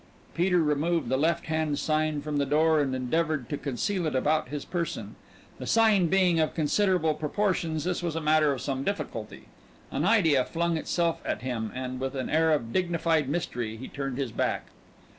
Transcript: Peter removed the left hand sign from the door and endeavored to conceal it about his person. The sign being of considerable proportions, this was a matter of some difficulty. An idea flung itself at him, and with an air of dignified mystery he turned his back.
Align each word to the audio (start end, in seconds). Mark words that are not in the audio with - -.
Peter 0.33 0.63
removed 0.63 1.09
the 1.09 1.15
left 1.15 1.45
hand 1.45 1.77
sign 1.77 2.21
from 2.23 2.37
the 2.37 2.45
door 2.47 2.81
and 2.81 2.95
endeavored 2.95 3.47
to 3.47 3.55
conceal 3.55 4.07
it 4.07 4.15
about 4.15 4.49
his 4.49 4.65
person. 4.65 5.15
The 5.59 5.67
sign 5.67 6.07
being 6.07 6.39
of 6.39 6.55
considerable 6.55 7.13
proportions, 7.13 7.83
this 7.83 8.01
was 8.01 8.15
a 8.15 8.19
matter 8.19 8.51
of 8.51 8.61
some 8.61 8.83
difficulty. 8.83 9.43
An 9.91 10.03
idea 10.03 10.43
flung 10.43 10.75
itself 10.75 11.21
at 11.23 11.43
him, 11.43 11.71
and 11.75 11.99
with 11.99 12.15
an 12.15 12.31
air 12.31 12.49
of 12.51 12.73
dignified 12.73 13.29
mystery 13.29 13.77
he 13.77 13.87
turned 13.87 14.17
his 14.17 14.31
back. 14.31 14.69